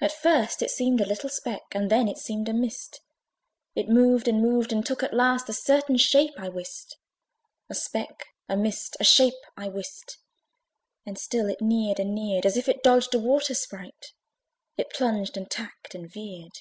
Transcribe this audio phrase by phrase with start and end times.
[0.00, 3.02] At first it seemed a little speck, And then it seemed a mist:
[3.74, 6.96] It moved and moved, and took at last A certain shape, I wist.
[7.68, 10.16] A speck, a mist, a shape, I wist!
[11.04, 14.14] And still it neared and neared: As if it dodged a water sprite,
[14.78, 16.60] It plunged and tacked and veered.